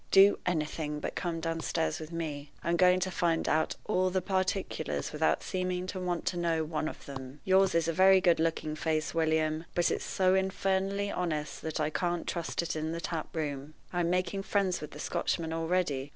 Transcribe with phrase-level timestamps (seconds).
[0.09, 2.49] Do anything but come downstairs with me.
[2.63, 6.87] I'm going to find out all the particulars without seeming to want to know one
[6.87, 7.39] of them.
[7.45, 11.91] Yours is a very good looking face, William, but it's so infernally honest that I
[11.91, 13.75] can't trust it in the tap room.
[13.93, 16.09] I'm making friends with the Scotchmen already.